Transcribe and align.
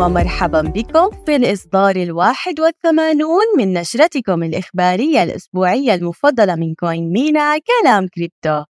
ومرحبا 0.00 0.60
بكم 0.62 1.10
في 1.26 1.36
الإصدار 1.36 1.96
الواحد 1.96 2.60
والثمانون 2.60 3.42
من 3.58 3.72
نشرتكم 3.72 4.42
الإخبارية 4.42 5.22
الأسبوعية 5.22 5.94
المفضلة 5.94 6.54
من 6.54 6.74
CoinMENA 6.74 7.58
كلام 7.58 8.08
كريبتو. 8.08 8.64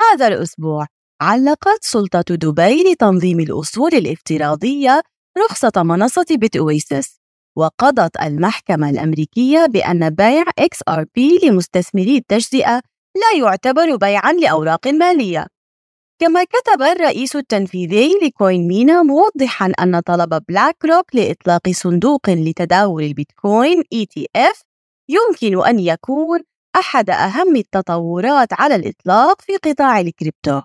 هذا 0.00 0.28
الأسبوع 0.28 0.86
علقت 1.20 1.78
سلطة 1.84 2.34
دبي 2.34 2.92
لتنظيم 2.92 3.40
الأصول 3.40 3.94
الافتراضية 3.94 5.02
رخصة 5.38 5.82
منصة 5.82 6.26
BitOasis 6.30 7.20
وقضت 7.56 8.22
المحكمة 8.22 8.90
الأمريكية 8.90 9.66
بأن 9.66 10.10
بيع 10.10 10.44
XRP 10.60 11.44
لمستثمري 11.44 12.16
التجزئة 12.16 12.80
لا 13.16 13.38
يعتبر 13.38 13.96
بيعاً 13.96 14.32
لأوراق 14.32 14.86
مالية. 14.86 15.46
كما 16.18 16.44
كتب 16.44 16.82
الرئيس 16.82 17.36
التنفيذي 17.36 18.18
ل 18.22 18.68
CoinMENA 18.68 19.02
موضحا 19.02 19.72
أن 19.80 20.00
طلب 20.00 20.42
BlackRock 20.48 21.14
لإطلاق 21.14 21.68
صندوق 21.68 22.30
لتداول 22.30 23.02
البيتكوين 23.02 23.82
ETF 23.94 24.62
يمكن 25.08 25.66
أن 25.66 25.78
يكون 25.78 26.40
أحد 26.76 27.10
أهم 27.10 27.56
التطورات 27.56 28.48
على 28.52 28.74
الإطلاق 28.74 29.42
في 29.42 29.56
قطاع 29.56 30.00
الكريبتو. 30.00 30.60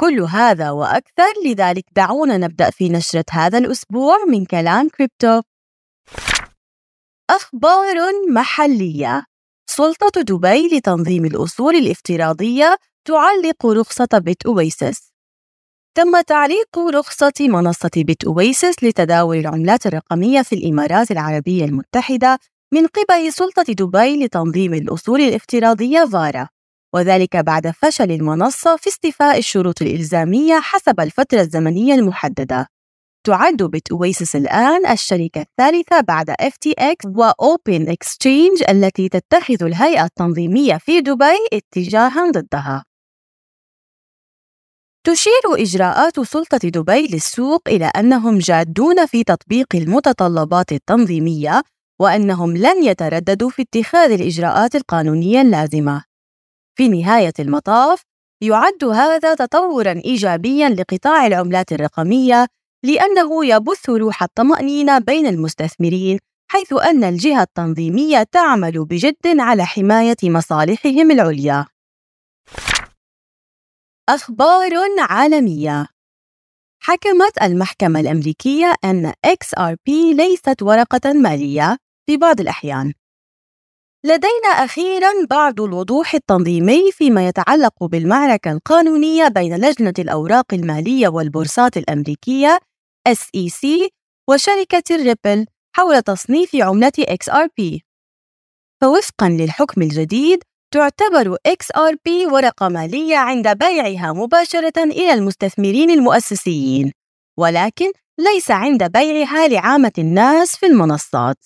كل 0.00 0.20
هذا 0.20 0.70
وأكثر 0.70 1.32
لذلك 1.46 1.84
دعونا 1.96 2.36
نبدأ 2.36 2.70
في 2.70 2.88
نشرة 2.88 3.24
هذا 3.30 3.58
الأسبوع 3.58 4.16
من 4.28 4.44
كلام 4.44 4.88
كريبتو. 4.88 5.42
أخبار 7.30 7.96
محلية 8.30 9.24
سلطة 9.70 10.20
دبي 10.20 10.68
لتنظيم 10.68 11.24
الأصول 11.24 11.74
الافتراضية 11.76 12.76
تعلق 13.08 13.66
رخصة 13.66 14.08
بيت 14.14 14.46
أويسس. 14.46 15.10
تم 15.96 16.20
تعليق 16.20 16.78
رخصة 16.78 17.32
منصة 17.40 17.90
بيت 17.96 18.24
أويسس 18.24 18.84
لتداول 18.84 19.36
العملات 19.36 19.86
الرقمية 19.86 20.42
في 20.42 20.54
الإمارات 20.54 21.10
العربية 21.10 21.64
المتحدة 21.64 22.38
من 22.74 22.86
قبل 22.86 23.32
سلطة 23.32 23.62
دبي 23.62 24.24
لتنظيم 24.24 24.74
الأصول 24.74 25.20
الافتراضية 25.20 26.04
فارا 26.04 26.48
وذلك 26.94 27.36
بعد 27.36 27.70
فشل 27.70 28.10
المنصة 28.10 28.76
في 28.76 28.88
استيفاء 28.88 29.38
الشروط 29.38 29.82
الإلزامية 29.82 30.60
حسب 30.60 31.00
الفترة 31.00 31.40
الزمنية 31.40 31.94
المحددة. 31.94 32.66
تعد 33.26 33.62
بيت 33.62 33.92
أويسس 33.92 34.36
الآن 34.36 34.86
الشركة 34.86 35.40
الثالثة 35.40 36.00
بعد 36.00 36.30
FTX 36.30 37.06
و 37.06 37.30
Open 37.30 37.94
Exchange 37.94 38.70
التي 38.70 39.08
تتخذ 39.08 39.62
الهيئة 39.64 40.04
التنظيمية 40.04 40.76
في 40.76 41.00
دبي 41.00 41.38
اتجاها 41.52 42.30
ضدها. 42.30 42.89
تشير 45.06 45.42
إجراءات 45.46 46.20
سلطة 46.20 46.58
دبي 46.58 47.06
للسوق 47.06 47.62
إلى 47.68 47.84
أنهم 47.84 48.38
جادون 48.38 49.06
في 49.06 49.24
تطبيق 49.24 49.66
المتطلبات 49.74 50.72
التنظيمية 50.72 51.62
وأنهم 52.00 52.56
لن 52.56 52.84
يترددوا 52.84 53.50
في 53.50 53.62
اتخاذ 53.62 54.10
الإجراءات 54.12 54.74
القانونية 54.76 55.40
اللازمة. 55.40 56.04
في 56.78 56.88
نهاية 56.88 57.32
المطاف، 57.38 58.02
يعد 58.42 58.84
هذا 58.84 59.34
تطورًا 59.34 60.00
إيجابيًا 60.04 60.68
لقطاع 60.68 61.26
العملات 61.26 61.72
الرقمية 61.72 62.46
لأنه 62.84 63.46
يبث 63.46 63.90
روح 63.90 64.22
الطمأنينة 64.22 64.98
بين 64.98 65.26
المستثمرين 65.26 66.18
حيث 66.50 66.72
أن 66.72 67.04
الجهة 67.04 67.42
التنظيمية 67.42 68.22
تعمل 68.32 68.84
بجد 68.84 69.26
على 69.40 69.64
حماية 69.66 70.16
مصالحهم 70.24 71.10
العليا. 71.10 71.66
أخبار 74.14 74.72
عالمية 74.98 75.86
حكمت 76.82 77.42
المحكمة 77.42 78.00
الأمريكية 78.00 78.74
أن 78.84 79.12
XRP 79.26 79.90
ليست 80.14 80.62
ورقة 80.62 81.12
مالية 81.12 81.76
في 82.06 82.16
بعض 82.16 82.40
الأحيان. 82.40 82.92
لدينا 84.04 84.48
أخيراً 84.48 85.26
بعض 85.30 85.60
الوضوح 85.60 86.14
التنظيمي 86.14 86.92
فيما 86.92 87.28
يتعلق 87.28 87.84
بالمعركة 87.84 88.52
القانونية 88.52 89.28
بين 89.28 89.56
لجنة 89.56 89.94
الأوراق 89.98 90.54
المالية 90.54 91.08
والبورصات 91.08 91.76
الأمريكية 91.76 92.58
SEC 93.08 93.88
وشركة 94.30 94.82
الريبل 94.90 95.46
حول 95.76 96.02
تصنيف 96.02 96.56
عملة 96.56 96.92
XRP. 96.98 97.80
فوفقاً 98.80 99.28
للحكم 99.28 99.82
الجديد، 99.82 100.42
تعتبر 100.74 101.36
XRP 101.48 102.32
ورقة 102.32 102.68
مالية 102.68 103.16
عند 103.16 103.48
بيعها 103.48 104.12
مباشرة 104.12 104.78
إلى 104.78 105.12
المستثمرين 105.12 105.90
المؤسسيين، 105.90 106.92
ولكن 107.38 107.92
ليس 108.18 108.50
عند 108.50 108.92
بيعها 108.92 109.48
لعامة 109.48 109.92
الناس 109.98 110.56
في 110.56 110.66
المنصات. 110.66 111.36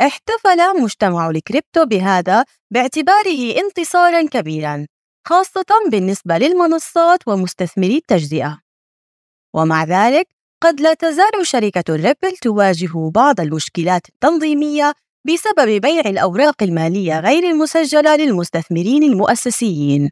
احتفل 0.00 0.82
مجتمع 0.82 1.30
الكريبتو 1.30 1.84
بهذا 1.84 2.44
باعتباره 2.70 3.56
انتصارا 3.58 4.22
كبيرا، 4.22 4.86
خاصة 5.26 5.66
بالنسبة 5.90 6.38
للمنصات 6.38 7.28
ومستثمري 7.28 7.96
التجزئة. 7.96 8.60
ومع 9.54 9.84
ذلك، 9.84 10.28
قد 10.62 10.80
لا 10.80 10.94
تزال 10.94 11.46
شركة 11.46 11.94
ال 11.94 12.00
Ripple 12.00 12.36
تواجه 12.42 13.10
بعض 13.10 13.40
المشكلات 13.40 14.08
التنظيمية 14.08 14.94
بسبب 15.26 15.80
بيع 15.80 16.00
الأوراق 16.00 16.62
المالية 16.62 17.20
غير 17.20 17.50
المسجلة 17.50 18.16
للمستثمرين 18.16 19.02
المؤسسيين. 19.02 20.10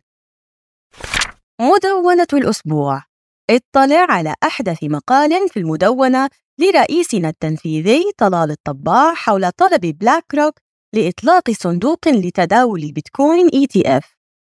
مدونة 1.60 2.26
الأسبوع. 2.32 3.02
اطلع 3.50 4.06
على 4.08 4.34
أحدث 4.44 4.78
مقال 4.82 5.48
في 5.48 5.60
المدونة 5.60 6.28
لرئيسنا 6.58 7.28
التنفيذي 7.28 8.12
طلال 8.18 8.50
الطباع 8.50 9.14
حول 9.14 9.50
طلب 9.50 9.80
BlackRock 9.80 10.54
لإطلاق 10.94 11.50
صندوق 11.50 12.08
لتداول 12.08 12.82
البيتكوين 12.82 13.48
ETF 13.48 14.04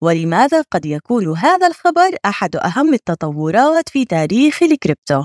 ولماذا 0.03 0.62
قد 0.62 0.85
يكون 0.85 1.38
هذا 1.38 1.68
الخبر 1.68 2.16
أحد 2.25 2.56
أهم 2.56 2.94
التطورات 2.94 3.89
في 3.89 4.06
تاريخ 4.06 4.63
الكريبتو؟ 4.63 5.24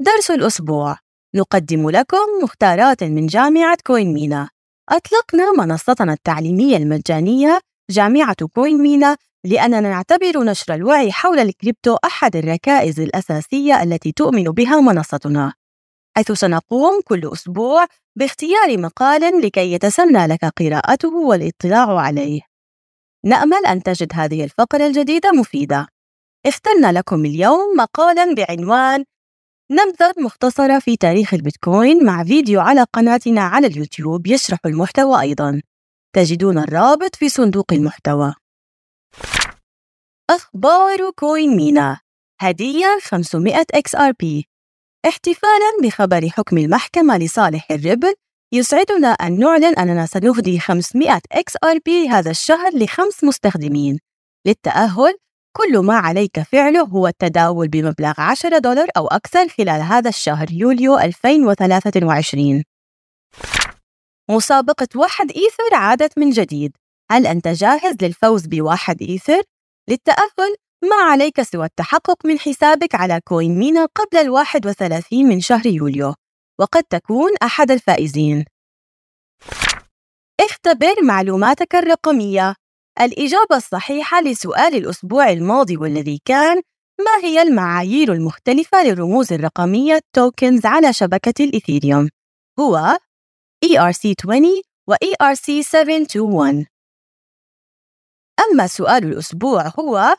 درس 0.00 0.30
الأسبوع. 0.30 1.05
نقدم 1.36 1.90
لكم 1.90 2.26
مختارات 2.42 3.04
من 3.04 3.26
جامعة 3.26 3.76
كوين 3.86 4.12
مينا 4.12 4.48
أطلقنا 4.88 5.52
منصتنا 5.52 6.12
التعليمية 6.12 6.76
المجانية 6.76 7.60
جامعة 7.90 8.46
كوين 8.54 8.78
مينا 8.78 9.16
لأننا 9.44 9.80
نعتبر 9.80 10.44
نشر 10.44 10.74
الوعي 10.74 11.12
حول 11.12 11.38
الكريبتو 11.38 11.96
أحد 12.04 12.36
الركائز 12.36 13.00
الأساسية 13.00 13.82
التي 13.82 14.12
تؤمن 14.12 14.44
بها 14.44 14.80
منصتنا. 14.80 15.52
حيث 16.16 16.32
سنقوم 16.32 17.00
كل 17.04 17.32
أسبوع 17.32 17.86
باختيار 18.18 18.78
مقال 18.78 19.40
لكي 19.40 19.72
يتسنى 19.72 20.26
لك 20.26 20.44
قراءته 20.44 21.16
والاطلاع 21.16 21.98
عليه. 22.00 22.40
نأمل 23.24 23.66
أن 23.66 23.82
تجد 23.82 24.12
هذه 24.14 24.44
الفقرة 24.44 24.86
الجديدة 24.86 25.32
مفيدة. 25.32 25.86
اخترنا 26.46 26.92
لكم 26.92 27.24
اليوم 27.24 27.76
مقالا 27.76 28.34
بعنوان 28.34 29.04
نبذة 29.70 30.14
مختصرة 30.18 30.78
في 30.78 30.96
تاريخ 30.96 31.34
البيتكوين 31.34 32.04
مع 32.04 32.24
فيديو 32.24 32.60
على 32.60 32.86
قناتنا 32.92 33.40
على 33.40 33.66
اليوتيوب 33.66 34.26
يشرح 34.26 34.58
المحتوى 34.66 35.20
أيضاً. 35.20 35.62
تجدون 36.14 36.58
الرابط 36.58 37.16
في 37.16 37.28
صندوق 37.28 37.72
المحتوى. 37.72 38.34
أخبار 40.30 41.10
كوين 41.10 41.56
مينا. 41.56 42.00
هدية 42.40 42.98
500 43.02 43.64
XRP 43.76 44.42
احتفالاً 45.08 45.72
بخبر 45.82 46.28
حكم 46.28 46.58
المحكمة 46.58 47.18
لصالح 47.18 47.70
الربل 47.70 48.14
يسعدنا 48.52 49.08
أن 49.08 49.38
نعلن 49.38 49.78
أننا 49.78 50.06
سنهدي 50.06 50.60
500 50.60 51.20
XRP 51.34 51.88
هذا 52.10 52.30
الشهر 52.30 52.76
لخمس 52.76 53.24
مستخدمين. 53.24 53.98
للتأهل 54.46 55.18
كل 55.56 55.78
ما 55.78 55.96
عليك 55.96 56.40
فعله 56.40 56.82
هو 56.82 57.06
التداول 57.06 57.68
بمبلغ 57.68 58.14
10 58.18 58.58
دولار 58.58 58.88
أو 58.96 59.06
أكثر 59.06 59.48
خلال 59.48 59.82
هذا 59.82 60.08
الشهر 60.08 60.52
يوليو 60.52 60.98
2023 60.98 62.62
مسابقة 64.30 64.88
واحد 64.94 65.30
إيثر 65.30 65.74
عادت 65.74 66.18
من 66.18 66.30
جديد. 66.30 66.76
هل 67.10 67.26
أنت 67.26 67.48
جاهز 67.48 67.96
للفوز 68.02 68.46
بواحد 68.46 69.02
إيثر؟ 69.02 69.42
للتأهل 69.88 70.56
ما 70.84 70.96
عليك 71.10 71.42
سوى 71.42 71.64
التحقق 71.64 72.26
من 72.26 72.38
حسابك 72.38 72.94
على 72.94 73.20
كوين 73.24 73.58
مينا 73.58 73.86
قبل 73.94 74.18
الواحد 74.18 74.66
وثلاثين 74.66 75.26
من 75.26 75.40
شهر 75.40 75.66
يوليو. 75.66 76.14
وقد 76.60 76.82
تكون 76.82 77.30
أحد 77.42 77.70
الفائزين. 77.70 78.44
اختبر 80.40 81.02
معلوماتك 81.02 81.74
الرقمية. 81.74 82.54
الإجابة 83.00 83.56
الصحيحة 83.56 84.20
لسؤال 84.22 84.74
الأسبوع 84.74 85.30
الماضي 85.30 85.76
والذي 85.76 86.20
كان 86.24 86.62
ما 86.98 87.24
هي 87.28 87.42
المعايير 87.42 88.12
المختلفة 88.12 88.84
للرموز 88.84 89.32
الرقمية 89.32 90.00
tokens 90.12 90.66
على 90.66 90.92
شبكة 90.92 91.44
الإثيريوم؟ 91.44 92.08
هو 92.60 92.98
ERC20 93.64 94.62
و 94.88 94.94
ERC721 94.94 96.66
أما 98.40 98.66
سؤال 98.66 99.04
الأسبوع 99.04 99.72
هو 99.80 100.16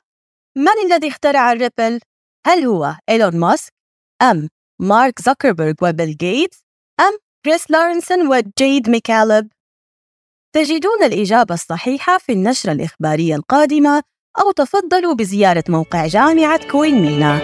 من 0.58 0.92
الذي 0.92 1.08
اخترع 1.08 1.52
الريبل؟ 1.52 2.00
هل 2.48 2.64
هو 2.66 2.96
إيلون 3.10 3.40
ماسك 3.40 3.74
أم 4.22 4.50
مارك 4.82 5.22
زوكربيرغ 5.22 5.74
وبيل 5.82 6.18
جيتس 6.18 6.64
أم 7.00 7.18
كريس 7.46 7.72
لارنسون 7.72 8.28
وجيد 8.28 8.90
ميكالب؟ 8.90 9.50
تجدون 10.58 11.04
الإجابة 11.04 11.54
الصحيحة 11.54 12.18
في 12.18 12.32
النشرة 12.32 12.72
الإخبارية 12.72 13.36
القادمة 13.36 14.04
أو 14.40 14.52
تفضلوا 14.52 15.14
بزيارة 15.14 15.64
موقع 15.70 16.08
جامعة 16.08 16.70
كوين 16.72 17.02
مينا. 17.02 17.40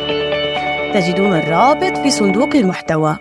تجدون 0.93 1.33
الرابط 1.33 1.97
في 1.97 2.11
صندوق 2.11 2.55
المحتوى. 2.55 3.17